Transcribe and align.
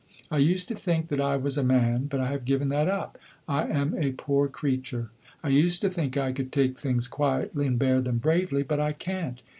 I 0.31 0.39
used 0.39 0.67
to 0.69 0.73
think 0.75 1.09
that 1.09 1.21
I 1.21 1.35
was 1.37 1.59
a 1.59 1.63
man, 1.63 2.05
but 2.07 2.19
I 2.19 2.31
have 2.31 2.43
given 2.43 2.69
that 2.69 2.87
up; 2.87 3.19
I 3.47 3.67
am 3.67 3.93
a 3.95 4.13
poor 4.13 4.47
creature! 4.47 5.11
I 5.43 5.49
used 5.49 5.79
to 5.81 5.91
think 5.91 6.17
I 6.17 6.31
could 6.31 6.51
take 6.51 6.79
things 6.79 7.07
quietly 7.07 7.67
and 7.67 7.77
bear 7.77 8.01
them 8.01 8.17
bravely. 8.17 8.63
But 8.63 8.79
I 8.79 8.93
can't! 8.93 9.43